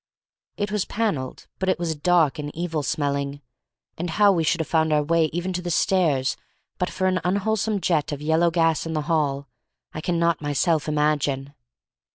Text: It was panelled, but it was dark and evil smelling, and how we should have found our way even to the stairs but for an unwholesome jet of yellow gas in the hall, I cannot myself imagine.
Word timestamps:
It 0.57 0.71
was 0.71 0.85
panelled, 0.85 1.45
but 1.59 1.69
it 1.69 1.77
was 1.77 1.93
dark 1.93 2.39
and 2.39 2.49
evil 2.55 2.81
smelling, 2.81 3.39
and 3.99 4.09
how 4.09 4.31
we 4.31 4.43
should 4.43 4.59
have 4.59 4.67
found 4.67 4.91
our 4.91 5.03
way 5.03 5.25
even 5.25 5.53
to 5.53 5.61
the 5.61 5.69
stairs 5.69 6.35
but 6.79 6.89
for 6.89 7.05
an 7.05 7.21
unwholesome 7.23 7.79
jet 7.81 8.11
of 8.11 8.19
yellow 8.19 8.49
gas 8.49 8.87
in 8.87 8.93
the 8.93 9.01
hall, 9.03 9.47
I 9.93 10.01
cannot 10.01 10.41
myself 10.41 10.87
imagine. 10.87 11.53